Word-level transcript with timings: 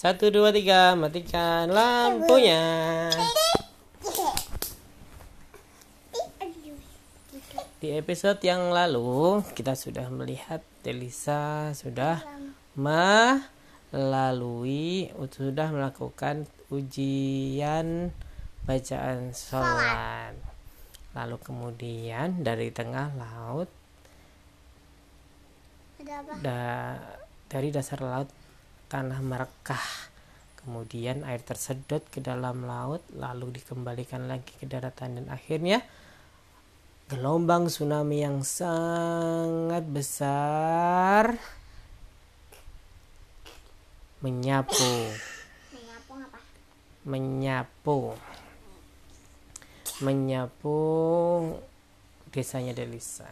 Satu, 0.00 0.32
dua, 0.32 0.48
tiga, 0.48 0.96
matikan 0.96 1.68
lampunya. 1.68 3.12
Di 7.84 7.92
episode 8.00 8.40
yang 8.40 8.72
lalu 8.72 9.44
kita 9.52 9.76
sudah 9.76 10.08
melihat 10.08 10.64
Delisa 10.80 11.76
sudah 11.76 12.24
melalui 12.80 13.12
sudah 15.12 15.68
melakukan 15.68 16.48
ujian 16.72 18.08
bacaan 18.64 19.36
sholat. 19.36 20.32
Lalu 21.12 21.36
kemudian 21.44 22.40
dari 22.40 22.72
tengah 22.72 23.12
laut 23.20 23.68
da, 26.40 26.96
dari 27.52 27.68
dasar 27.68 28.00
laut 28.00 28.39
tanah 28.90 29.22
merekah. 29.22 30.10
Kemudian 30.60 31.24
air 31.24 31.40
tersedot 31.40 32.04
ke 32.10 32.20
dalam 32.20 32.66
laut 32.68 33.00
lalu 33.14 33.62
dikembalikan 33.62 34.26
lagi 34.26 34.50
ke 34.58 34.66
daratan. 34.66 35.22
Dan 35.22 35.26
akhirnya 35.30 35.80
gelombang 37.06 37.70
tsunami 37.70 38.26
yang 38.26 38.42
sangat 38.42 39.86
besar 39.86 41.38
menyapu. 44.20 45.08
Menyapu 47.06 48.18
menyapu. 50.00 50.80
Desanya 52.30 52.70
Delisa. 52.70 53.26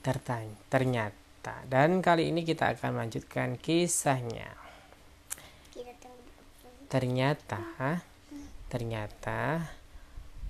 Ternyata 0.00 1.25
dan 1.70 2.02
kali 2.02 2.34
ini 2.34 2.42
kita 2.42 2.74
akan 2.74 2.98
melanjutkan 2.98 3.54
kisahnya. 3.60 4.50
Ternyata, 6.86 7.60
ternyata 8.70 9.66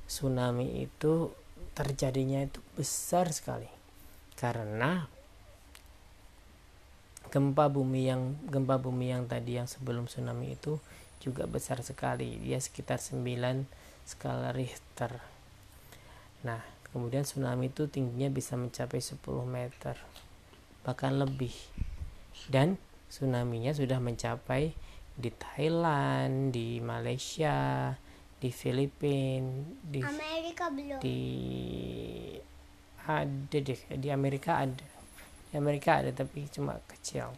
tsunami 0.05 0.85
itu 0.85 1.33
terjadinya 1.73 2.45
itu 2.45 2.61
besar 2.77 3.33
sekali. 3.33 3.69
Karena 4.37 5.09
gempa 7.33 7.67
bumi 7.73 8.03
yang 8.09 8.37
gempa 8.49 8.77
bumi 8.77 9.13
yang 9.13 9.25
tadi 9.29 9.57
yang 9.57 9.69
sebelum 9.69 10.09
tsunami 10.09 10.57
itu 10.57 10.77
juga 11.25 11.49
besar 11.49 11.81
sekali. 11.81 12.37
Dia 12.41 12.61
sekitar 12.61 13.01
9 13.01 13.25
skala 14.05 14.53
Richter. 14.53 15.19
Nah 16.45 16.61
kemudian 16.93 17.25
tsunami 17.25 17.73
itu 17.73 17.89
tingginya 17.89 18.29
bisa 18.29 18.57
mencapai 18.61 19.01
10 19.01 19.21
meter 19.49 19.97
bahkan 20.87 21.19
lebih 21.19 21.51
dan 22.47 22.79
tsunami-nya 23.11 23.75
sudah 23.75 23.99
mencapai 23.99 24.71
di 25.19 25.31
Thailand, 25.35 26.55
di 26.55 26.79
Malaysia, 26.79 27.91
di 28.39 28.55
Filipina, 28.55 29.67
di 29.83 30.01
Amerika 30.05 30.71
belum. 30.71 30.99
Di 31.03 31.21
ada 33.03 33.59
deh, 33.59 33.81
di 33.99 34.09
Amerika 34.15 34.63
ada. 34.63 34.87
Di 35.51 35.55
Amerika 35.59 36.05
ada 36.05 36.15
tapi 36.15 36.47
cuma 36.53 36.79
kecil. 36.87 37.35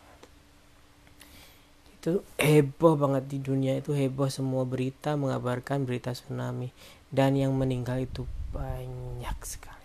Itu 1.99 2.21
heboh 2.37 3.01
banget 3.01 3.25
di 3.31 3.39
dunia 3.41 3.79
itu 3.79 3.97
heboh 3.97 4.29
semua 4.29 4.69
berita 4.69 5.15
mengabarkan 5.15 5.89
berita 5.89 6.13
tsunami 6.13 6.69
dan 7.09 7.33
yang 7.39 7.55
meninggal 7.55 8.03
itu 8.03 8.29
banyak 8.53 9.39
sekali. 9.47 9.77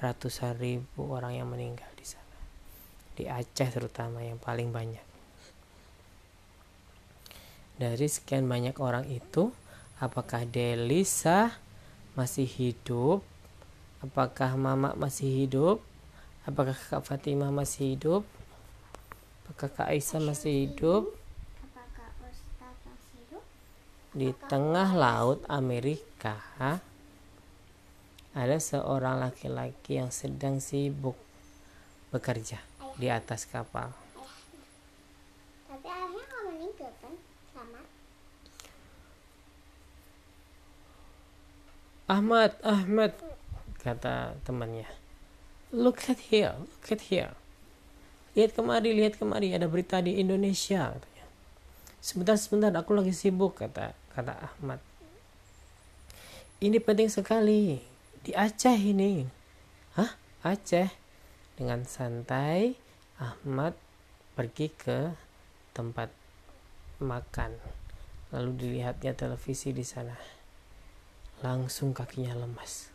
Ratusan 0.00 0.56
ribu 0.56 1.12
orang 1.12 1.38
yang 1.38 1.48
meninggal 1.48 1.89
di 3.20 3.28
Aceh 3.28 3.68
terutama 3.68 4.24
yang 4.24 4.40
paling 4.40 4.72
banyak. 4.72 5.04
Dari 7.76 8.08
sekian 8.08 8.48
banyak 8.48 8.80
orang 8.80 9.04
itu, 9.12 9.52
apakah 10.00 10.48
Delisa 10.48 11.52
masih 12.16 12.48
hidup? 12.48 13.20
Apakah 14.00 14.56
Mama 14.56 14.96
masih 14.96 15.44
hidup? 15.44 15.84
Apakah 16.48 16.72
Kak 16.72 17.04
Fatimah 17.04 17.52
masih 17.52 17.96
hidup? 17.96 18.24
Apakah 19.44 19.68
Kak 19.68 19.88
Aisyah 19.92 20.24
masih 20.24 20.52
hidup? 20.64 21.12
Di 24.10 24.32
tengah 24.48 24.96
laut 24.96 25.44
Amerika 25.46 26.40
ada 28.34 28.56
seorang 28.58 29.22
laki-laki 29.22 30.02
yang 30.02 30.10
sedang 30.10 30.58
sibuk 30.58 31.14
bekerja 32.10 32.69
di 33.00 33.08
atas 33.08 33.48
kapal. 33.48 33.88
Tapi 35.64 35.86
ayahnya 35.88 36.20
nggak 36.20 36.42
meninggal 36.52 36.92
kan? 37.00 37.14
Ahmad, 42.10 42.58
Ahmad, 42.66 43.14
kata 43.86 44.34
temannya. 44.42 44.90
Look 45.70 46.10
at 46.10 46.18
here, 46.34 46.58
look 46.58 46.90
at 46.90 47.06
here. 47.06 47.38
Lihat 48.34 48.58
kemari, 48.58 48.90
lihat 48.98 49.14
kemari, 49.14 49.54
ada 49.54 49.70
berita 49.70 50.02
di 50.02 50.18
Indonesia. 50.18 50.90
Katanya. 50.90 51.26
Sebentar, 52.02 52.34
sebentar, 52.34 52.74
aku 52.74 52.98
lagi 52.98 53.14
sibuk, 53.14 53.62
kata 53.62 53.94
kata 54.10 54.34
Ahmad. 54.42 54.82
Ini 56.58 56.82
penting 56.82 57.06
sekali. 57.06 57.78
Di 58.26 58.34
Aceh 58.34 58.74
ini. 58.74 59.22
Hah? 59.94 60.18
Aceh? 60.42 60.90
Dengan 61.54 61.86
santai, 61.86 62.74
Ahmad 63.20 63.76
pergi 64.32 64.72
ke 64.72 65.12
tempat 65.76 66.08
makan. 67.04 67.52
Lalu 68.32 68.50
dilihatnya 68.56 69.12
televisi 69.12 69.76
di 69.76 69.84
sana. 69.84 70.16
Langsung 71.44 71.92
kakinya 71.92 72.32
lemas. 72.32 72.88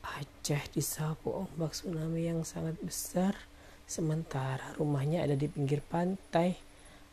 Aceh 0.00 0.64
disapu 0.72 1.44
ombak 1.44 1.76
tsunami 1.76 2.24
yang 2.24 2.40
sangat 2.40 2.80
besar. 2.80 3.36
Sementara 3.84 4.72
rumahnya 4.80 5.28
ada 5.28 5.36
di 5.36 5.44
pinggir 5.44 5.84
pantai. 5.84 6.56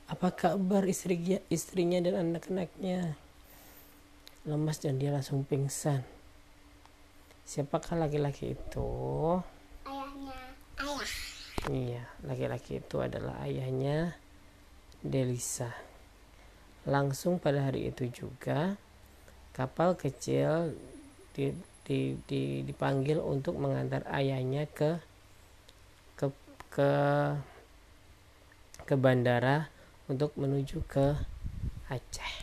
Apa 0.07 0.31
kabar 0.31 0.87
istrinya, 0.87 1.35
istrinya 1.51 1.99
dan 1.99 2.31
anak-anaknya? 2.31 3.19
Lemas 4.47 4.79
dan 4.79 5.03
dia 5.03 5.11
langsung 5.11 5.43
pingsan. 5.43 6.07
Siapakah 7.43 8.07
laki-laki 8.07 8.55
itu? 8.55 8.87
Iya, 11.69 12.01
laki-laki 12.25 12.81
itu 12.81 12.97
adalah 13.05 13.37
ayahnya 13.45 14.17
Delisa. 15.05 15.69
Langsung 16.89 17.37
pada 17.37 17.69
hari 17.69 17.93
itu 17.93 18.09
juga 18.09 18.73
kapal 19.53 19.93
kecil 19.93 20.73
di, 21.37 21.53
di, 21.85 22.17
di, 22.25 22.65
dipanggil 22.65 23.21
untuk 23.21 23.61
mengantar 23.61 24.01
ayahnya 24.09 24.65
ke 24.73 24.97
ke 26.17 26.33
ke 26.73 26.89
ke 28.89 28.95
bandara 28.97 29.69
untuk 30.09 30.33
menuju 30.41 30.81
ke 30.89 31.13
Aceh. 31.93 32.35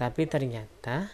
Tapi 0.00 0.24
ternyata 0.24 1.12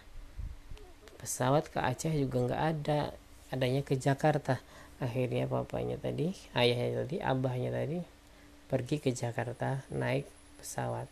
pesawat 1.19 1.67
ke 1.67 1.83
Aceh 1.83 2.15
juga 2.15 2.47
nggak 2.47 2.63
ada, 2.79 3.11
adanya 3.51 3.83
ke 3.83 3.99
Jakarta 3.99 4.63
akhirnya 4.99 5.47
papanya 5.47 5.95
tadi 5.99 6.35
ayahnya 6.59 7.07
tadi 7.07 7.17
abahnya 7.23 7.71
tadi 7.71 7.99
pergi 8.69 9.01
ke 9.01 9.11
Jakarta 9.15 9.87
naik 9.95 10.27
pesawat. 10.61 11.09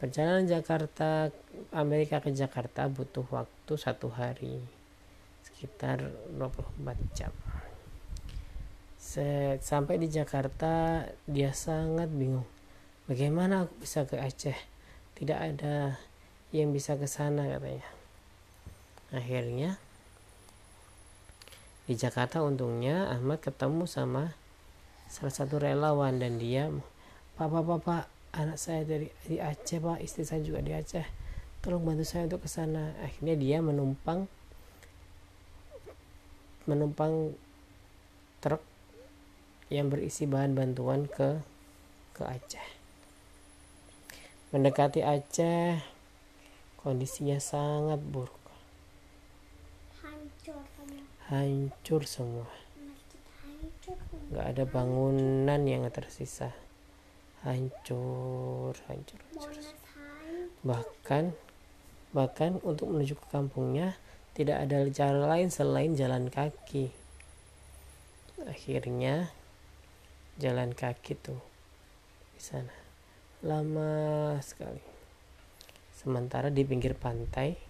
Perjalanan 0.00 0.48
Jakarta 0.48 1.28
Amerika 1.76 2.24
ke 2.24 2.32
Jakarta 2.32 2.88
butuh 2.88 3.28
waktu 3.28 3.72
satu 3.76 4.08
hari 4.08 4.56
sekitar 5.44 6.08
24 6.40 6.96
jam. 7.12 7.32
Set, 8.96 9.60
sampai 9.60 10.00
di 10.00 10.08
Jakarta 10.08 11.04
dia 11.28 11.52
sangat 11.52 12.08
bingung. 12.08 12.48
Bagaimana 13.04 13.68
aku 13.68 13.84
bisa 13.84 14.08
ke 14.08 14.16
Aceh? 14.16 14.56
Tidak 15.20 15.36
ada 15.36 16.00
yang 16.48 16.72
bisa 16.72 16.96
ke 16.96 17.04
sana 17.04 17.44
katanya. 17.44 17.84
Akhirnya 19.12 19.76
di 21.90 21.98
Jakarta 21.98 22.38
untungnya 22.38 23.10
Ahmad 23.10 23.42
ketemu 23.42 23.82
sama 23.82 24.30
salah 25.10 25.34
satu 25.34 25.58
relawan 25.58 26.22
dan 26.22 26.38
dia 26.38 26.70
papa 27.34 27.66
papa 27.66 28.06
anak 28.30 28.62
saya 28.62 28.86
dari 28.86 29.10
di 29.26 29.42
Aceh 29.42 29.82
pak 29.82 29.98
istri 29.98 30.22
saya 30.22 30.38
juga 30.38 30.62
di 30.62 30.70
Aceh. 30.70 31.02
Tolong 31.60 31.82
bantu 31.82 32.06
saya 32.06 32.30
untuk 32.30 32.46
ke 32.46 32.48
sana. 32.48 32.94
Akhirnya 33.02 33.34
dia 33.34 33.58
menumpang 33.58 34.30
menumpang 36.70 37.34
truk 38.38 38.62
yang 39.66 39.90
berisi 39.90 40.30
bahan 40.30 40.54
bantuan 40.54 41.10
ke 41.10 41.42
ke 42.14 42.22
Aceh. 42.22 42.68
Mendekati 44.54 45.02
Aceh 45.02 45.82
kondisinya 46.78 47.42
sangat 47.42 47.98
buruk 47.98 48.39
Hancur 51.30 52.02
semua. 52.04 52.46
nggak 54.30 54.46
ada 54.46 54.64
bangunan 54.66 55.58
yang 55.66 55.82
tersisa 55.90 56.54
hancur 57.42 58.74
hancur, 58.86 59.18
hancur. 59.34 59.62
Bahkan 60.62 61.34
bahkan 62.10 62.58
untuk 62.66 62.90
menuju 62.90 63.14
ke 63.14 63.26
kampungnya 63.30 63.94
tidak 64.34 64.66
ada 64.66 64.86
cara 64.90 65.22
lain 65.34 65.50
selain 65.50 65.94
jalan 65.94 66.26
kaki 66.26 66.90
akhirnya 68.48 69.30
jalan 70.40 70.74
kaki 70.74 71.14
tuh 71.14 71.38
di 72.34 72.40
sana 72.42 72.74
lama 73.44 74.34
sekali 74.40 74.80
sementara 75.92 76.48
di 76.48 76.64
pinggir 76.64 76.96
pantai 76.96 77.69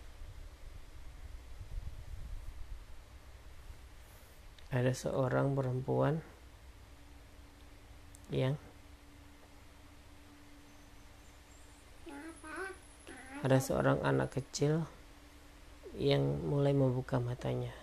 ada 4.70 4.94
seorang 4.94 5.54
perempuan 5.58 6.22
yang 8.30 8.54
ada 13.42 13.58
seorang 13.58 13.98
anak 14.06 14.38
kecil 14.38 14.86
yang 15.98 16.22
mulai 16.46 16.70
membuka 16.70 17.18
matanya 17.18 17.74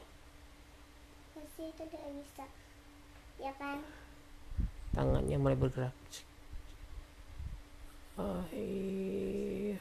itu 1.58 1.84
bisa. 1.84 2.46
Ya 3.38 3.54
kan? 3.60 3.84
tangannya 4.98 5.38
mulai 5.38 5.54
bergerak 5.54 5.94
air 8.18 9.78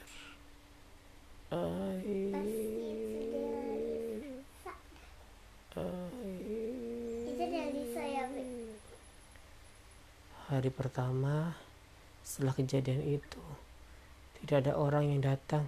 air 1.49 2.66
hari 10.47 10.71
pertama 10.71 11.59
setelah 12.23 12.55
kejadian 12.55 13.03
itu. 13.19 13.43
Tidak 14.39 14.63
ada 14.63 14.79
orang 14.79 15.11
yang 15.11 15.23
datang. 15.23 15.67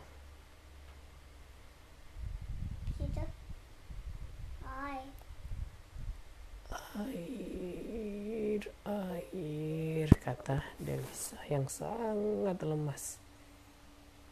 Air 6.98 8.66
air 8.82 10.10
kata 10.18 10.66
Delisa 10.82 11.38
yang 11.46 11.70
sangat 11.70 12.58
lemas. 12.62 13.22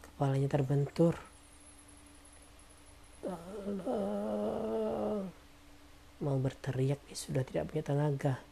Kepalanya 0.03 0.51
terbentur. 0.51 1.15
Tolong. 3.23 3.71
Mau 6.23 6.37
berteriak 6.43 6.99
dia 7.07 7.15
sudah 7.15 7.43
tidak 7.47 7.71
punya 7.71 7.83
tenaga 7.87 8.43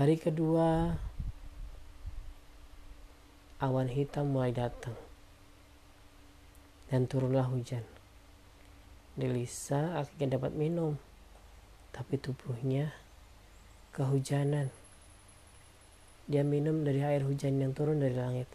hari 0.00 0.16
kedua 0.16 0.96
awan 3.60 3.88
hitam 3.92 4.32
mulai 4.32 4.52
datang 4.52 4.96
dan 6.88 7.04
turunlah 7.04 7.44
hujan 7.48 7.84
Delisa 9.12 10.00
akhirnya 10.00 10.40
dapat 10.40 10.56
minum 10.56 10.96
tapi 11.92 12.16
tubuhnya 12.16 12.88
kehujanan. 13.92 14.72
Dia 16.24 16.40
minum 16.40 16.80
dari 16.80 17.04
air 17.04 17.20
hujan 17.28 17.60
yang 17.60 17.76
turun 17.76 18.00
dari 18.00 18.16
langit. 18.16 18.48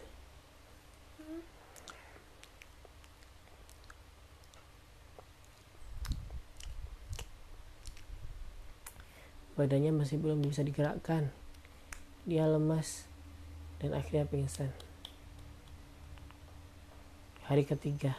Badannya 9.58 9.90
masih 9.90 10.22
belum 10.22 10.46
bisa 10.46 10.62
digerakkan. 10.62 11.34
Dia 12.22 12.46
lemas 12.46 13.10
dan 13.82 13.90
akhirnya 13.98 14.30
pingsan. 14.30 14.70
Hari 17.50 17.66
ketiga, 17.66 18.14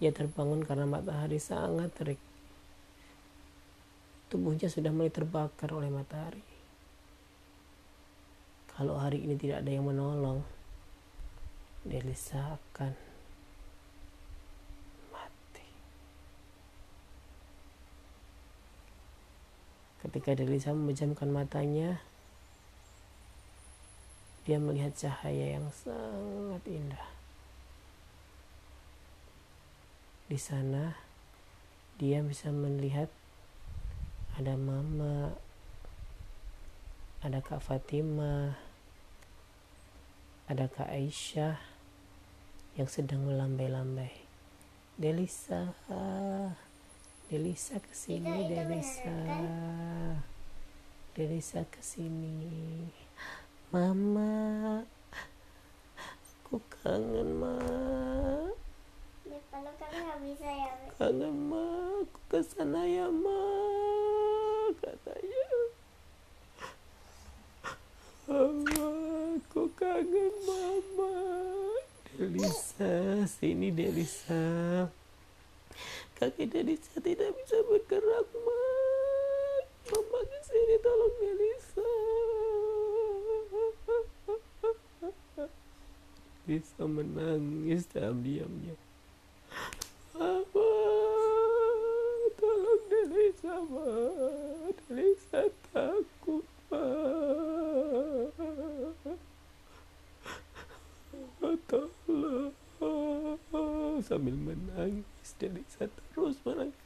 ia 0.00 0.16
terbangun 0.16 0.64
karena 0.64 0.88
matahari 0.88 1.36
sangat 1.36 1.92
terik 1.92 2.20
tubuhnya 4.32 4.66
sudah 4.66 4.90
mulai 4.90 5.12
terbakar 5.12 5.70
oleh 5.76 5.92
matahari. 5.92 6.42
Kalau 8.74 8.98
hari 8.98 9.22
ini 9.22 9.38
tidak 9.38 9.62
ada 9.62 9.70
yang 9.70 9.86
menolong, 9.86 10.42
Delisa 11.86 12.58
akan 12.58 13.03
Ketika 20.14 20.38
Delisa 20.38 20.70
memejamkan 20.70 21.26
matanya, 21.26 21.98
dia 24.46 24.62
melihat 24.62 24.94
cahaya 24.94 25.58
yang 25.58 25.66
sangat 25.74 26.62
indah. 26.70 27.02
Di 30.30 30.38
sana, 30.38 30.94
dia 31.98 32.22
bisa 32.22 32.54
melihat 32.54 33.10
ada 34.38 34.54
mama 34.54 35.34
ada 37.22 37.42
kak 37.42 37.58
Fatima 37.58 38.54
ada 40.46 40.70
kak 40.70 40.94
Aisyah 40.94 41.58
yang 42.78 42.86
sedang 42.86 43.26
melambai-lambai 43.26 44.14
Delisa 44.94 45.74
Delisa 47.34 47.82
ke 47.82 47.90
sini 47.90 48.46
Delisa. 48.46 49.10
beneran, 49.10 50.22
Delisa 51.18 51.66
ke 51.66 51.82
sini 51.82 52.86
Mama 53.74 54.86
aku 56.46 56.62
kangen 56.78 57.34
ma. 57.34 57.58
Ya, 59.26 59.42
kalau 59.50 59.74
kami 59.82 59.98
nggak 59.98 60.20
bisa 60.30 60.46
ya, 60.46 60.70
kangen 60.94 61.34
ma. 61.50 61.66
Aku 62.06 62.18
ke 62.30 62.38
sana 62.38 62.86
ya 62.86 63.10
ma 63.10 63.42
katanya. 64.78 65.46
Mama 68.30 68.86
aku 69.42 69.74
kangen 69.74 70.34
mama. 70.46 71.10
Delisa 72.14 73.26
sini 73.26 73.74
Delisa 73.74 74.86
kaki 76.18 76.46
Delisa 76.46 77.00
tidak 77.02 77.34
bisa 77.38 77.58
bergerak 77.66 78.26
ma 78.32 78.60
mama 79.90 80.20
ke 80.26 80.38
sini 80.46 80.76
tolong 80.82 81.14
Delisa 81.18 81.90
bisa 86.44 86.82
menangis 86.84 87.88
dalam 87.90 88.20
diamnya 88.20 88.76
Mama, 90.14 90.70
tolong 92.38 92.82
Delisa, 92.86 93.58
Ma. 93.66 93.90
Delisa 94.86 95.50
takut, 95.74 96.46
Ma. 96.70 96.86
Tolong. 101.66 102.54
Sambil 104.06 104.38
menangis, 104.38 105.02
Delisa 105.40 105.88
terus 105.88 106.36
menangis. 106.44 106.76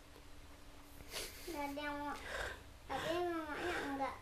Nggak 1.51 1.65
ada 1.75 1.81
yang 1.83 1.97
mau. 1.99 2.15
Tapi 2.87 3.11
mamanya 3.27 3.75
enggak. 3.91 4.15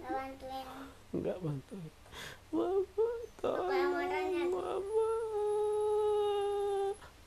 Nggak 0.00 0.10
bantuin. 0.16 0.66
Enggak 1.12 1.38
bantuin. 1.44 1.92
Mama, 2.52 3.08
tolong. 3.40 3.68
Mama. 3.68 5.08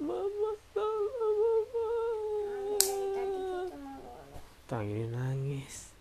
Mama, 0.02 0.50
tolong, 0.74 1.38
Mama. 1.42 1.86
Mami 2.46 2.76
dari 2.82 3.08
tadi 3.14 3.40
mau 3.78 4.02
Tang 4.66 4.86
ini 4.90 5.06
nangis. 5.10 5.94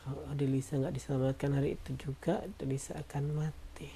Kalau 0.00 0.24
Delisa 0.36 0.76
nggak 0.80 0.96
diselamatkan 0.96 1.52
hari 1.56 1.76
itu 1.76 1.90
juga, 1.96 2.44
Delisa 2.56 2.96
akan 2.96 3.24
mati. 3.36 3.88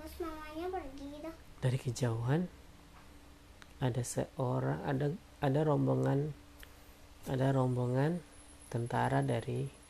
Terus 0.00 0.14
mamanya 0.20 0.66
pergi 0.68 1.06
gitu. 1.20 1.30
Dari 1.60 1.78
kejauhan 1.80 2.40
ada 3.82 4.02
seorang, 4.02 4.78
ada 4.86 5.06
ada 5.42 5.60
rombongan, 5.66 6.30
ada 7.26 7.50
rombongan 7.50 8.22
tentara 8.70 9.22
dari? 9.22 9.84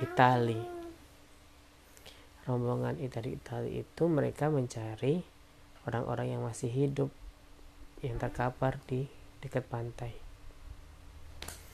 Itali. 0.00 0.56
rombongan 2.48 2.96
Itali 2.98 3.36
Itali 3.36 3.84
itu 3.84 4.08
mereka 4.08 4.48
mencari 4.48 5.22
orang-orang 5.86 6.34
yang 6.34 6.42
masih 6.42 6.72
hidup 6.72 7.12
yang 8.00 8.18
terkapar 8.18 8.80
di 8.88 9.06
dekat 9.44 9.68
pantai. 9.68 10.16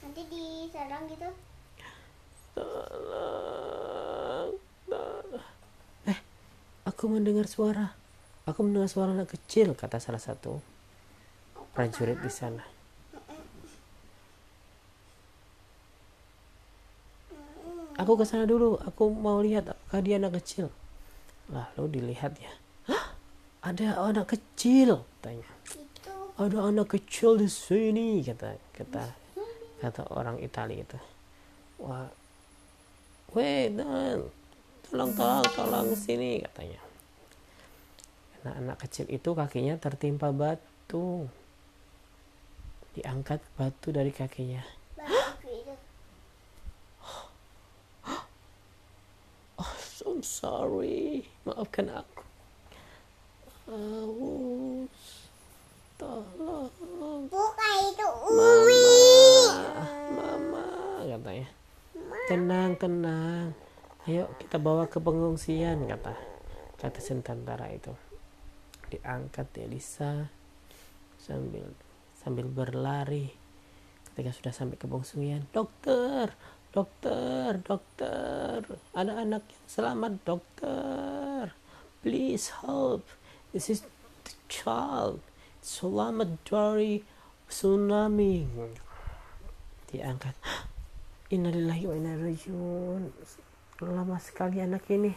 Nanti 0.03 0.21
diserang 0.27 1.07
gitu. 1.09 1.33
Tolong, 2.53 4.49
tolong. 4.85 5.43
Eh, 6.07 6.19
aku 6.85 7.03
mendengar 7.09 7.47
suara. 7.49 7.96
Aku 8.47 8.63
mendengar 8.63 8.87
suara 8.87 9.11
anak 9.11 9.35
kecil, 9.35 9.75
kata 9.75 9.99
salah 9.99 10.23
satu 10.23 10.63
prajurit 11.75 12.17
di 12.23 12.31
sana. 12.31 12.63
aku 17.97 18.13
ke 18.13 18.25
sana 18.29 18.45
dulu 18.45 18.77
aku 18.77 19.09
mau 19.09 19.41
lihat 19.41 19.73
apakah 19.73 19.99
dia 20.05 20.21
anak 20.21 20.39
kecil. 20.39 20.69
Lalu 21.49 21.99
dilihat 21.99 22.37
ya. 22.37 22.53
Hah, 22.87 23.17
ada 23.65 23.97
anak 23.99 24.37
kecil 24.37 25.03
tanya. 25.19 25.49
Ada 26.37 26.69
anak 26.69 26.93
kecil 26.93 27.41
di 27.41 27.49
sini 27.49 28.21
kata 28.21 28.55
kata 28.71 29.03
kata 29.81 30.01
orang 30.13 30.37
Italia 30.39 30.85
itu. 30.85 30.99
Wah. 31.81 32.07
Weh 33.35 33.67
dan 33.73 34.23
tolong 34.87 35.11
tolong 35.17 35.43
tolong 35.51 35.87
sini 35.99 36.39
katanya 36.47 36.86
karena 38.37 38.53
anak 38.53 38.85
kecil 38.85 39.09
itu 39.09 39.33
kakinya 39.33 39.81
tertimpa 39.81 40.29
batu. 40.29 41.25
Diangkat 42.93 43.41
batu 43.57 43.89
dari 43.89 44.13
kakinya. 44.13 44.61
Oh 49.57 49.73
so 49.81 50.21
sorry. 50.21 51.25
Maafkan 51.49 51.89
aku. 51.89 52.21
Aus. 53.73 55.33
tolong. 55.97 56.69
Bukan 57.25 57.73
itu 57.89 58.09
mama. 58.37 58.61
Uwi. 58.61 58.85
mama 60.13 60.65
katanya. 61.09 61.49
Tenang 62.29 62.71
tenang. 62.77 63.57
Ayo 64.05 64.29
kita 64.37 64.61
bawa 64.61 64.85
ke 64.85 65.01
pengungsian 65.01 65.89
kata. 65.89 66.13
Kata 66.77 67.01
si 67.01 67.17
tentara 67.25 67.65
itu 67.73 67.97
diangkat 68.91 69.47
Elisa 69.59 70.31
sambil 71.17 71.71
sambil 72.15 72.47
berlari 72.47 73.33
ketika 74.13 74.31
sudah 74.33 74.53
sampai 74.53 74.77
ke 74.79 74.85
pengungsian 74.87 75.45
dokter 75.51 76.31
dokter 76.71 77.59
dokter 77.61 78.63
ada 78.95 79.13
anak 79.21 79.43
yang 79.47 79.65
selamat 79.67 80.13
dokter 80.23 81.55
please 82.01 82.51
help 82.63 83.03
this 83.51 83.67
is 83.71 83.83
the 84.27 84.33
child 84.49 85.19
selamat 85.59 86.39
dari 86.47 87.03
tsunami 87.47 88.47
diangkat 89.91 90.35
Innalillahi 91.27 91.83
wa 91.91 91.95
inna 91.99 92.15
rajiun. 92.15 93.11
Lama 93.83 94.15
sekali 94.15 94.63
anak 94.63 94.87
ini. 94.87 95.11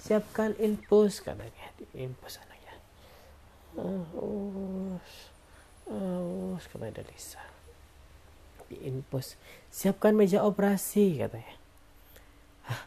Siapkan 0.00 0.56
infus 0.56 1.20
katanya. 1.20 1.68
Infus 1.92 2.40
anaknya. 2.40 2.49
Aus. 3.78 5.30
Aus 5.86 6.64
kata 6.66 6.90
Delisa. 6.90 7.42
Di 8.66 8.78
infus. 8.86 9.38
Siapkan 9.70 10.14
meja 10.18 10.42
operasi 10.42 11.18
katanya. 11.22 11.54
Hah, 12.66 12.82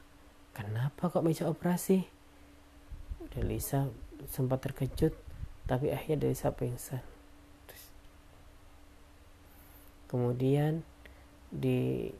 kenapa 0.51 1.07
kok 1.11 1.23
meja 1.23 1.47
operasi? 1.47 2.03
Delisa 3.31 3.87
sempat 4.29 4.61
terkejut 4.61 5.15
tapi 5.63 5.89
akhirnya 5.89 6.27
Delisa 6.27 6.51
pingsan. 6.51 7.01
Terus- 7.67 7.93
Kemudian 10.11 10.83
di 11.47 12.11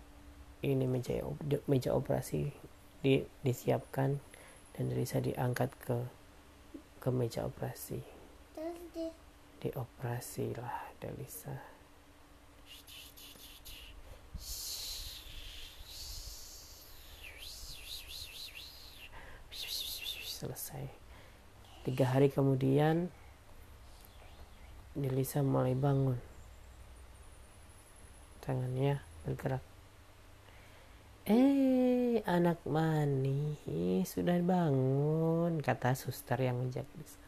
ini 0.64 0.86
meja 0.88 1.20
meja 1.68 1.92
operasi 1.92 2.56
di, 3.04 3.28
disiapkan 3.44 4.24
dan 4.74 4.84
Delisa 4.88 5.20
diangkat 5.20 5.70
ke 5.84 5.98
ke 7.04 7.12
meja 7.12 7.44
operasi 7.44 8.13
dioperasi 9.64 10.60
lah 10.60 10.92
Delisa. 11.00 11.56
Selesai. 20.44 20.84
Tiga 21.88 22.12
hari 22.12 22.28
kemudian 22.28 23.08
Delisa 24.92 25.40
mulai 25.40 25.72
bangun. 25.80 26.20
Tangannya 28.44 29.00
bergerak. 29.24 29.64
Eh, 31.24 32.20
anak 32.28 32.60
manis 32.68 34.12
sudah 34.12 34.36
bangun, 34.44 35.64
kata 35.64 35.96
suster 35.96 36.36
yang 36.44 36.60
menjaga. 36.60 37.23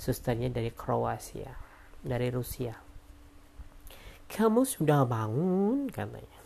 Susternya 0.00 0.48
dari 0.48 0.72
Kroasia, 0.72 1.52
dari 2.00 2.32
Rusia. 2.32 2.72
Kamu 4.32 4.64
sudah 4.64 5.04
bangun, 5.04 5.92
katanya. 5.92 6.40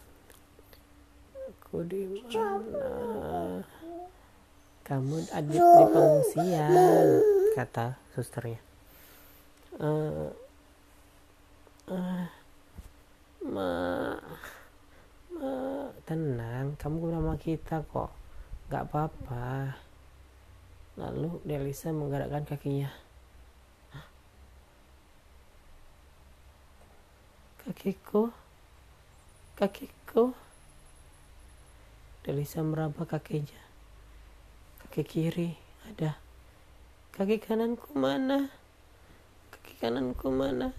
Aku 1.39 1.87
di 1.87 2.03
mana? 2.35 3.63
Kamu 4.83 5.15
ada 5.31 5.47
di 5.47 5.59
pengungsian, 5.63 6.75
kata 7.55 7.95
susternya. 8.19 8.59
Eh, 9.79 10.31
eh, 11.95 12.27
ma, 13.47 13.71
ma, 15.31 15.51
tenang, 16.03 16.75
kamu 16.75 17.07
nama 17.07 17.39
kita 17.39 17.87
kok, 17.87 18.11
nggak 18.67 18.83
apa-apa. 18.91 19.79
Lalu 20.99 21.39
Delisa 21.47 21.95
menggerakkan 21.95 22.43
kakinya. 22.51 23.04
Kakiku, 27.64 28.28
kakiku. 29.56 30.37
Delisa 32.21 32.61
meraba 32.61 33.09
kakinya. 33.09 33.64
Kaki 34.85 35.00
kiri 35.00 35.56
ada. 35.88 36.21
Kaki 37.16 37.40
kananku 37.40 37.97
mana? 37.97 38.52
Kaki 39.49 39.80
kananku 39.80 40.28
mana? 40.28 40.76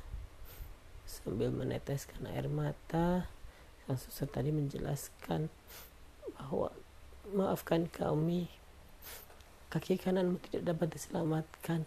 Sambil 1.09 1.49
meneteskan 1.49 2.29
air 2.29 2.45
mata, 2.45 3.25
sang 3.89 3.97
suster 3.97 4.29
tadi 4.29 4.53
menjelaskan 4.53 5.49
bahwa 6.37 6.69
maafkan 7.33 7.89
kami, 7.89 8.45
kaki 9.73 9.97
kananmu 9.97 10.37
tidak 10.37 10.77
dapat 10.77 10.93
diselamatkan. 10.93 11.81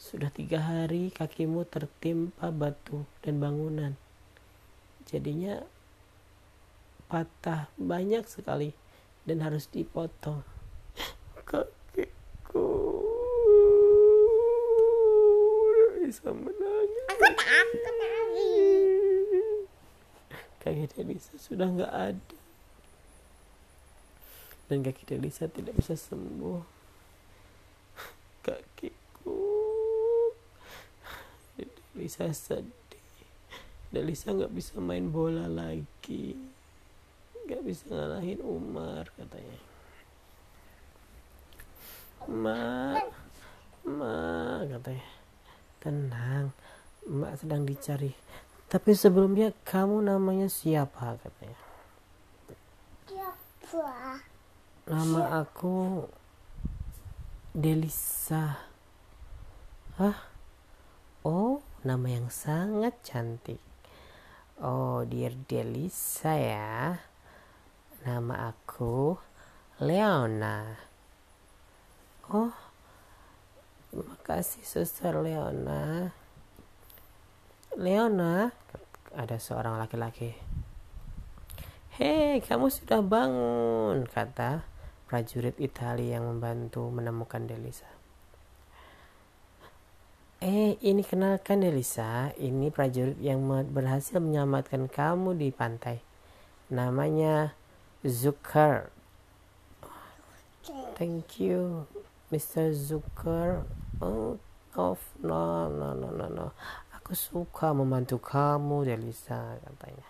Sudah 0.00 0.32
tiga 0.32 0.64
hari 0.64 1.12
kakimu 1.12 1.68
tertimpa 1.68 2.48
batu 2.48 3.04
dan 3.20 3.36
bangunan. 3.36 3.92
Jadinya 5.04 5.60
patah 7.12 7.68
banyak 7.76 8.24
sekali 8.24 8.72
dan 9.28 9.44
harus 9.44 9.68
dipotong. 9.68 10.40
Kakiku 11.44 12.80
bisa 16.00 16.32
menangis. 16.32 17.04
aku 17.12 17.26
takut 17.36 17.94
lagi. 18.00 18.56
Kaki 20.64 20.84
Delisa 20.96 21.34
sudah 21.36 21.68
nggak 21.68 21.92
ada. 21.92 22.36
Dan 24.66 24.80
kaki 24.80 25.02
Delisa 25.04 25.44
tidak 25.44 25.76
bisa 25.76 25.92
sembuh. 25.92 26.64
Kakiku. 28.42 29.60
Delisa 32.10 32.34
sedih. 32.34 33.06
Delisa 33.94 34.34
nggak 34.34 34.50
bisa 34.50 34.82
main 34.82 35.14
bola 35.14 35.46
lagi. 35.46 36.34
Nggak 37.46 37.62
bisa 37.62 37.86
ngalahin 37.86 38.42
Umar 38.42 39.06
katanya. 39.14 39.58
Ma, 42.26 42.98
ma 43.86 44.18
katanya. 44.66 45.06
Tenang, 45.78 46.50
Mbak 47.06 47.34
sedang 47.38 47.62
dicari. 47.62 48.10
Tapi 48.66 48.90
sebelumnya 48.90 49.54
kamu 49.62 50.02
namanya 50.10 50.50
siapa 50.50 51.14
katanya? 51.22 51.62
Siapa? 53.06 54.18
Nama 54.90 55.46
aku 55.46 56.10
Delisa. 57.54 58.66
Hah? 59.94 60.18
Oh, 61.22 61.62
nama 61.80 62.06
yang 62.12 62.28
sangat 62.28 62.92
cantik. 63.00 63.60
Oh, 64.60 65.00
dear 65.08 65.32
Delisa 65.48 66.36
ya. 66.36 67.00
Nama 68.04 68.52
aku 68.52 69.16
Leona. 69.80 70.76
Oh, 72.28 72.52
terima 73.88 74.16
kasih 74.20 74.60
Suster 74.60 75.16
Leona. 75.20 76.12
Leona, 77.80 78.52
ada 79.16 79.36
seorang 79.40 79.80
laki-laki. 79.80 80.36
Hei, 81.96 82.40
kamu 82.44 82.68
sudah 82.68 83.00
bangun, 83.00 84.08
kata 84.08 84.64
prajurit 85.08 85.56
Italia 85.56 86.20
yang 86.20 86.28
membantu 86.28 86.88
menemukan 86.92 87.44
Delisa. 87.44 87.99
Eh, 90.40 90.80
ini 90.80 91.04
kenalkan 91.04 91.60
Delisa, 91.60 92.32
ini 92.40 92.72
prajurit 92.72 93.20
yang 93.20 93.44
berhasil 93.44 94.24
menyelamatkan 94.24 94.88
kamu 94.88 95.36
di 95.36 95.52
pantai. 95.52 96.00
Namanya 96.72 97.52
Zucker, 98.00 98.88
thank 100.96 101.36
you 101.36 101.84
Mr. 102.32 102.72
Zucker. 102.72 103.68
Oh 104.00 104.40
of 104.80 104.96
no 105.20 105.68
no 105.68 105.92
no 105.92 106.08
no 106.08 106.26
no. 106.32 106.56
Aku 106.96 107.12
suka 107.12 107.76
membantu 107.76 108.16
kamu 108.16 108.88
Delisa 108.88 109.60
katanya. 109.60 110.08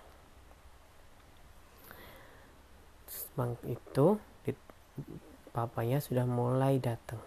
Semang 3.10 3.58
itu 3.66 4.14
papanya 5.50 5.98
sudah 5.98 6.22
mulai 6.22 6.78
datang. 6.78 7.18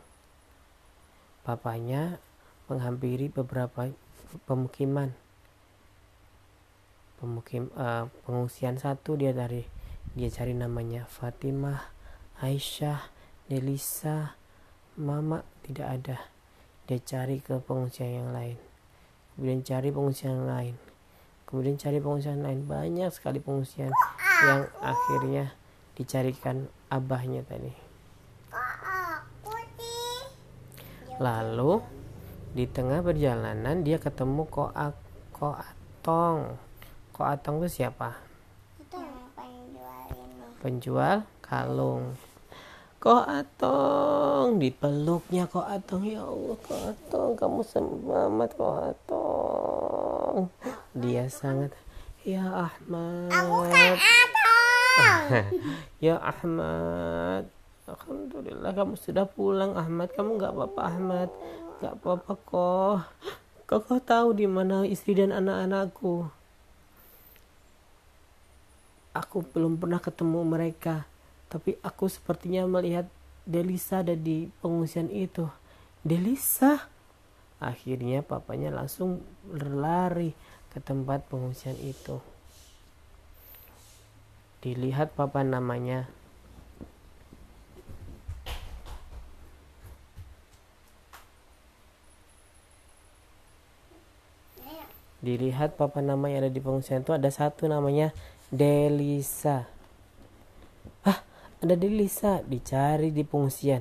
Papanya 1.43 2.23
menghampiri 2.73 3.29
beberapa 3.29 3.93
pemukiman. 4.49 5.13
Pemukim 7.21 7.69
uh, 7.77 8.09
pengungsian 8.25 8.81
satu 8.81 9.15
dia 9.15 9.31
dari 9.31 9.63
dia 10.17 10.27
cari 10.33 10.57
namanya 10.57 11.05
Fatimah 11.07 11.93
Aisyah 12.41 13.13
Delisa 13.47 14.35
Mama 14.97 15.41
tidak 15.65 15.87
ada. 15.89 16.17
Dia 16.85 16.99
cari 17.01 17.39
ke 17.39 17.57
pengungsian 17.63 18.11
yang 18.11 18.29
lain. 18.35 18.57
Kemudian 19.33 19.65
cari 19.65 19.89
pengungsian 19.89 20.43
yang 20.43 20.49
lain. 20.49 20.75
Kemudian 21.49 21.75
cari 21.79 21.97
pengungsian 21.97 22.45
lain. 22.45 22.65
Banyak 22.67 23.09
sekali 23.09 23.41
pengungsian 23.41 23.89
yang 24.45 24.69
akhirnya 24.83 25.55
dicarikan 25.97 26.69
abahnya 26.93 27.41
tadi. 27.47 27.73
Lalu 31.17 32.02
di 32.53 32.69
tengah 32.69 33.01
perjalanan 33.01 33.81
dia 33.81 33.97
ketemu 33.97 34.45
koak 34.45 34.93
koatong 35.33 36.53
koatong 37.09 37.65
itu 37.65 37.81
siapa? 37.81 38.17
Penjual 40.61 41.25
kalung. 41.43 42.15
Kok 43.03 43.27
Atong 43.27 44.63
dipeluknya 44.63 45.43
kok 45.51 45.67
Atong 45.67 46.07
ya 46.07 46.23
Allah 46.23 46.55
kok 46.55 46.81
Atong 46.87 47.35
kamu 47.35 47.59
selamat 47.67 48.49
kok 48.55 48.75
Atong 48.95 50.47
dia 50.95 51.27
sangat 51.27 51.75
ya 52.23 52.71
Ahmad. 52.71 53.27
Aku 53.27 53.67
kan 53.67 53.99
ya 56.07 56.15
Ahmad. 56.15 57.51
Alhamdulillah 57.83 58.71
kamu 58.71 58.95
sudah 58.95 59.27
pulang 59.27 59.75
Ahmad. 59.75 60.07
Kamu 60.15 60.39
nggak 60.39 60.55
apa-apa 60.55 60.81
Ahmad 60.87 61.29
nggak 61.83 61.99
apa-apa 61.99 62.33
kok 62.47 62.97
kok 63.67 63.81
kau 63.91 63.99
tahu 63.99 64.39
di 64.39 64.47
mana 64.47 64.87
istri 64.87 65.19
dan 65.19 65.35
anak-anakku 65.35 66.31
aku 69.11 69.43
belum 69.51 69.75
pernah 69.75 69.99
ketemu 69.99 70.39
mereka 70.47 71.03
tapi 71.51 71.75
aku 71.83 72.07
sepertinya 72.07 72.63
melihat 72.65 73.05
Delisa 73.43 73.99
ada 73.99 74.15
di 74.15 74.47
pengungsian 74.63 75.11
itu. 75.11 75.51
Delisa. 75.99 76.87
Akhirnya 77.59 78.23
papanya 78.23 78.71
langsung 78.71 79.19
berlari 79.43 80.31
ke 80.71 80.79
tempat 80.79 81.27
pengungsian 81.27 81.75
itu. 81.83 82.23
Dilihat 84.63 85.11
papa 85.11 85.43
namanya 85.43 86.07
dilihat 95.23 95.79
papa 95.79 96.03
nama 96.03 96.27
yang 96.27 96.43
ada 96.43 96.51
di 96.51 96.59
pengungsian 96.59 97.07
itu 97.07 97.15
ada 97.15 97.31
satu 97.31 97.71
namanya 97.71 98.11
Delisa. 98.51 99.65
Ada 101.63 101.79
Delisa. 101.79 102.43
Dicari 102.43 103.15
di 103.15 103.23
pengungsian 103.23 103.79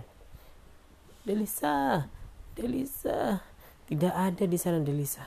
Delisa 1.27 2.07
Delisa. 2.55 3.43
Tidak 3.91 4.15
ada 4.15 4.47
di 4.47 4.55
sana 4.55 4.79
Delisa. 4.79 5.27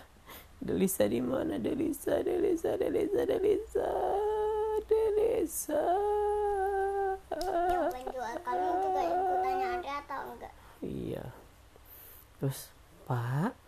Delisa 0.63 1.03
di 1.03 1.19
mana? 1.19 1.59
Delisa 1.59 2.23
Delisa 2.23 2.79
Delisa 2.79 3.21
Delisa. 3.27 3.91
Delisa. 4.87 5.83
Yang 7.91 8.07
juga 8.15 8.39
ada 8.47 8.85
atau 9.99 10.21
enggak? 10.31 10.53
Iya. 10.79 11.25
Terus 12.39 12.71
Pak 13.03 13.64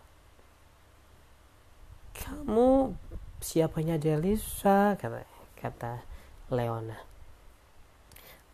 kamu 2.48 2.96
siapanya 3.44 4.00
Delisa 4.00 4.96
kata 4.96 5.28
kata 5.60 6.00
Leona 6.48 6.96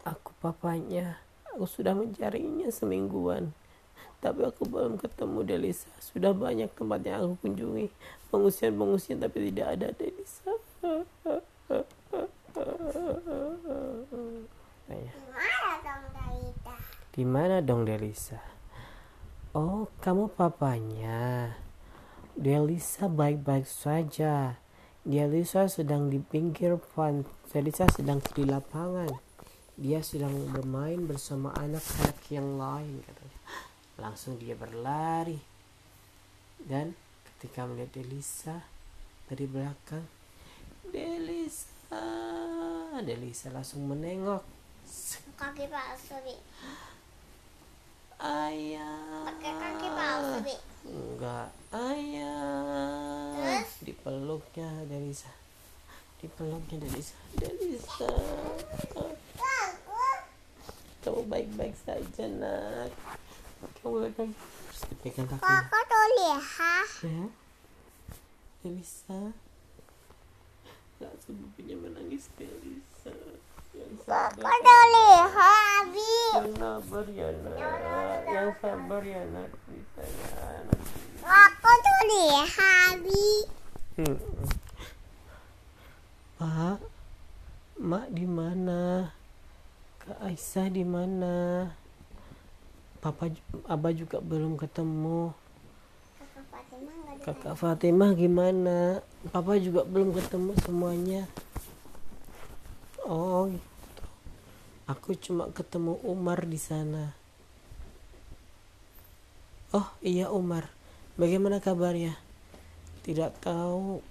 Aku 0.03 0.35
papanya. 0.41 1.21
Aku 1.53 1.63
sudah 1.63 1.95
mencarinya 1.95 2.67
semingguan. 2.67 3.55
Tapi 4.19 4.43
aku 4.43 4.67
belum 4.67 4.99
ketemu 4.99 5.45
Delisa. 5.47 5.87
Sudah 6.03 6.35
banyak 6.35 6.67
tempat 6.75 7.05
yang 7.07 7.23
aku 7.23 7.47
kunjungi. 7.47 7.87
Pengungsian-pengungsian 8.27 9.23
tapi 9.23 9.47
tidak 9.47 9.79
ada 9.79 9.87
Delisa. 9.95 10.51
Di 17.15 17.23
mana 17.23 17.63
dong 17.63 17.87
Delisa? 17.87 18.43
Oh, 19.55 19.87
kamu 20.03 20.35
papanya. 20.35 21.53
Delisa 22.33 23.05
baik-baik 23.05 23.69
saja. 23.69 24.57
Delisa 25.05 25.69
sedang 25.69 26.09
di 26.09 26.17
pinggir 26.17 26.81
pan. 26.81 27.21
Delisa 27.53 27.85
sedang 27.93 28.17
di 28.33 28.41
lapangan. 28.41 29.13
Dia 29.77 30.01
sedang 30.01 30.49
bermain 30.49 31.05
bersama 31.05 31.53
anak-anak 31.53 32.17
yang 32.33 32.57
lain 32.57 33.05
katanya. 33.05 33.39
Langsung 34.01 34.41
dia 34.41 34.57
berlari. 34.57 35.37
Dan 36.57 36.97
ketika 37.21 37.69
melihat 37.69 37.93
Delisa 37.93 38.65
dari 39.29 39.45
belakang 39.45 40.05
Delisa 40.89 41.69
Delisa 43.03 43.53
langsung 43.53 43.85
menengok. 43.85 44.41
Kaki 45.37 45.65
palsu 45.69 46.17
bi 46.25 46.35
ayah. 48.23 49.27
Pakai 49.27 49.51
kaki 49.51 49.87
palsu 49.91 50.37
bi. 50.47 50.55
Enggak. 50.87 51.47
Ayah. 51.75 53.35
Terus? 53.35 53.69
dipeluknya 53.83 54.69
Delisa 54.87 55.31
dipeluknya 56.23 56.79
Delisa 56.79 57.19
Delisa 57.35 58.11
kamu 61.03 61.27
baik-baik 61.27 61.75
saja 61.83 62.31
nak. 62.31 62.87
Kamu 63.83 64.07
baik-baik. 64.07 64.31
Dipegang 64.87 65.27
kaki. 65.27 65.43
Kakak 65.43 65.83
tuh 65.83 66.07
lihat. 66.15 66.87
Ya? 67.03 67.23
Elisa 68.63 69.19
langsung 71.03 71.35
punya 71.59 71.75
menangis 71.75 72.31
Elisa 72.39 73.11
yang 73.75 73.91
sabar. 74.07 74.31
kakak 74.31 74.57
tuh 74.63 74.83
lihat 74.95 75.85
yang 76.33 76.49
sabar 76.57 77.05
ya 77.13 77.27
nak 77.29 77.57
yang 78.25 78.49
sabar 78.57 79.01
ya 79.05 79.21
nak 79.29 79.49
nak 80.65 80.79
kakak 81.21 81.75
tuh 81.77 82.01
lihat 82.09 82.93
bi 83.05 83.25
hmm. 84.01 84.17
Pak 86.41 86.79
Mak 87.79 88.07
di 88.11 88.25
mana 88.25 89.11
Kak 90.03 90.19
Aisyah 90.19 90.67
di 90.67 90.83
mana? 90.83 91.63
Papa 92.99 93.31
Abah 93.71 93.95
juga 93.95 94.19
belum 94.19 94.59
ketemu. 94.59 95.31
kakak 96.19 96.43
Fatimah 96.51 96.99
Kakak 97.23 97.55
Fatimah 97.55 98.11
gimana? 98.11 98.99
Papa 99.31 99.55
juga 99.55 99.87
belum 99.87 100.11
ketemu 100.11 100.51
semuanya. 100.59 101.23
Oh, 103.07 103.47
gitu. 103.47 103.72
Aku 104.83 105.15
cuma 105.15 105.47
ketemu 105.55 105.95
Umar 106.03 106.43
di 106.43 106.59
sana. 106.59 107.15
Oh, 109.71 109.87
iya 110.03 110.27
Umar. 110.27 110.67
Bagaimana 111.15 111.63
kabarnya? 111.63 112.19
Tidak 113.07 113.31
tahu. 113.39 114.03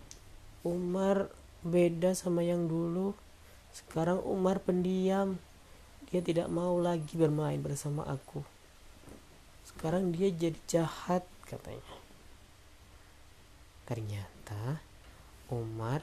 Umar 0.64 1.28
beda 1.60 2.16
sama 2.16 2.40
yang 2.40 2.72
dulu. 2.72 3.12
Sekarang 3.76 4.24
Umar 4.24 4.64
pendiam. 4.64 5.36
Dia 6.08 6.24
tidak 6.24 6.48
mau 6.48 6.80
lagi 6.80 7.20
bermain 7.20 7.60
bersama 7.60 8.08
aku. 8.08 8.40
Sekarang 9.68 10.08
dia 10.08 10.32
jadi 10.32 10.56
jahat 10.64 11.28
katanya. 11.44 12.00
Ternyata 13.84 14.80
Umar 15.52 16.00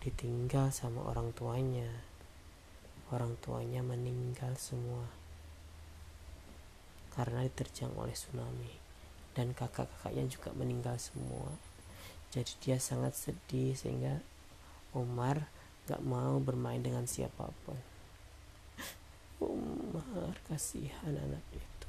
ditinggal 0.00 0.72
sama 0.72 1.04
orang 1.04 1.36
tuanya. 1.36 2.07
Orang 3.08 3.40
tuanya 3.40 3.80
meninggal 3.80 4.52
semua 4.60 5.08
karena 7.18 7.42
diterjang 7.42 7.90
oleh 7.98 8.14
tsunami. 8.14 8.78
Dan 9.34 9.50
kakak-kakaknya 9.50 10.30
juga 10.30 10.54
meninggal 10.54 10.94
semua. 11.02 11.50
Jadi 12.30 12.54
dia 12.62 12.78
sangat 12.78 13.18
sedih 13.18 13.74
sehingga 13.74 14.22
Umar 14.94 15.50
gak 15.90 15.98
mau 16.04 16.38
bermain 16.38 16.78
dengan 16.78 17.10
siapa 17.10 17.50
pun. 17.66 17.78
Umar 19.42 20.38
kasihan 20.46 21.14
anak 21.14 21.42
itu. 21.50 21.86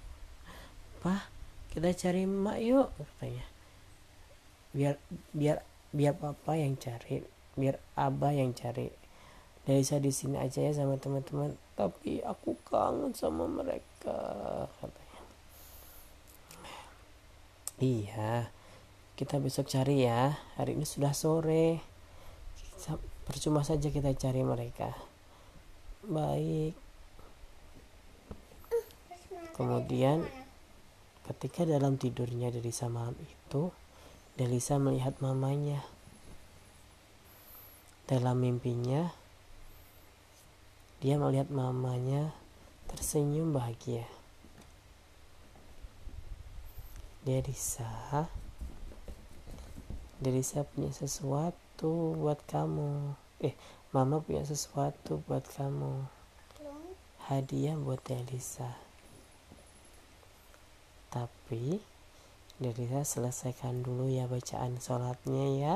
Pah 1.05 1.29
kita 1.69 1.93
cari 1.93 2.25
emak 2.25 2.57
yuk 2.65 2.89
katanya. 2.97 3.45
Biar 4.73 4.95
biar 5.33 5.61
biar 5.93 6.13
papa 6.17 6.53
yang 6.57 6.77
cari 6.77 7.25
biar 7.57 7.81
abah 7.97 8.33
yang 8.33 8.53
cari 8.53 8.93
Delisa 9.69 10.01
di 10.01 10.09
sini 10.09 10.41
aja 10.41 10.65
ya 10.65 10.73
sama 10.73 10.97
teman-teman. 10.97 11.53
Tapi 11.77 12.25
aku 12.25 12.57
kangen 12.65 13.13
sama 13.13 13.45
mereka 13.45 14.17
katanya. 14.81 15.21
Iya 17.77 18.49
kita 19.19 19.35
besok 19.35 19.67
cari 19.67 20.07
ya. 20.07 20.31
Hari 20.55 20.79
ini 20.79 20.87
sudah 20.87 21.11
sore. 21.11 21.83
Percuma 23.27 23.67
saja 23.67 23.91
kita 23.91 24.15
cari 24.15 24.47
mereka. 24.47 24.95
Baik. 26.07 26.71
Kemudian 29.59 30.23
ketika 31.27 31.67
dalam 31.67 31.99
tidurnya 31.99 32.47
Delisa 32.47 32.87
malam 32.87 33.11
itu 33.19 33.75
Delisa 34.39 34.79
melihat 34.79 35.19
mamanya. 35.19 35.83
Dalam 38.07 38.39
mimpinya 38.39 39.11
dia 40.99 41.15
melihat 41.15 41.47
mamanya 41.47 42.35
tersenyum 42.91 43.55
bahagia. 43.55 44.03
Delisa, 47.23 48.27
Delisa 50.19 50.67
punya 50.67 50.91
sesuatu 50.91 52.19
buat 52.19 52.43
kamu. 52.51 53.15
Eh, 53.39 53.55
mama 53.95 54.19
punya 54.19 54.43
sesuatu 54.43 55.23
buat 55.23 55.47
kamu. 55.47 56.03
Hadiah 57.31 57.79
buat 57.79 58.03
Delisa. 58.03 58.75
Tapi 61.07 61.79
Delisa 62.59 63.07
selesaikan 63.07 63.87
dulu 63.87 64.11
ya 64.11 64.27
bacaan 64.27 64.83
sholatnya 64.83 65.45
ya. 65.55 65.73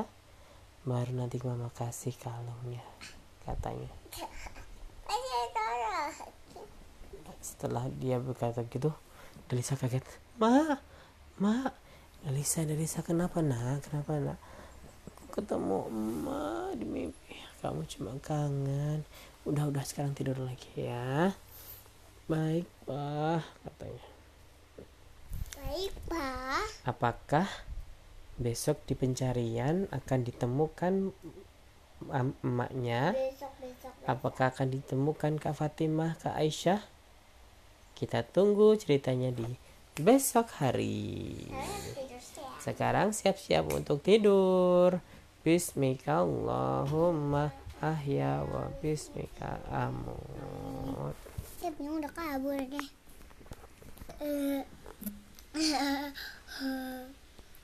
Baru 0.84 1.16
nanti 1.16 1.40
mama 1.40 1.72
kasih 1.72 2.12
kalungnya 2.20 2.84
katanya 3.44 3.88
setelah 7.54 7.86
dia 8.02 8.18
berkata 8.18 8.66
gitu 8.66 8.90
Delisa 9.46 9.78
kaget. 9.78 10.02
Ma 10.40 10.78
ma 11.38 11.70
Delisa 12.26 12.66
Delisa 12.66 13.00
kenapa 13.06 13.40
nak? 13.40 13.86
Kenapa 13.86 14.18
nak? 14.18 14.38
Aku 15.06 15.24
ketemu 15.40 15.78
emak 15.88 16.68
di 16.76 16.86
mimpi. 16.86 17.36
Kamu 17.62 17.86
cuma 17.86 18.12
kangen. 18.20 19.06
Udah 19.46 19.70
udah 19.70 19.84
sekarang 19.86 20.12
tidur 20.12 20.36
lagi 20.42 20.68
ya. 20.74 21.32
Baik 22.26 22.66
pak 22.88 23.44
katanya. 23.64 24.06
Baik 25.60 25.92
pak 26.08 26.68
apakah 26.84 27.48
besok 28.36 28.84
di 28.84 28.94
pencarian 28.94 29.88
akan 29.88 30.20
ditemukan 30.22 30.92
emaknya? 32.12 33.16
Besok, 33.16 33.52
besok, 33.58 33.92
besok. 33.96 34.10
apakah 34.10 34.46
akan 34.52 34.68
ditemukan 34.68 35.32
Kak 35.40 35.56
Fatimah 35.56 36.20
Kak 36.20 36.36
Aisyah 36.36 36.84
kita 38.04 38.20
tunggu 38.20 38.76
ceritanya 38.76 39.32
di 39.32 39.48
besok 39.96 40.52
hari. 40.60 41.40
Sekarang 42.60 43.16
siap-siap 43.16 43.64
untuk 43.72 44.04
tidur. 44.04 45.00
Bismika 45.40 46.20
Allahumma 46.20 47.48
ahya 47.80 48.44
wa 48.44 48.68
bismika 48.84 49.56
amut. 49.72 51.16
Udah 51.64 52.12
kabur 52.12 52.60
deh. 52.60 52.88